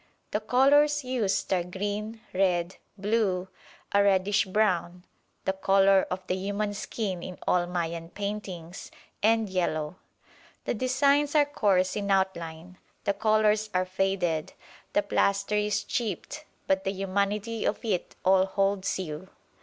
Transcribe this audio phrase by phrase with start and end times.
[0.31, 3.49] The colours used are green, red, blue,
[3.91, 5.05] a reddish brown
[5.45, 8.89] (the colour of the human skin in all Mayan paintings),
[9.21, 9.97] and yellow.
[10.65, 14.53] The designs are coarse in outline, the colours are faded,
[14.93, 19.29] the plaster is chipped; but the humanity of it all holds you.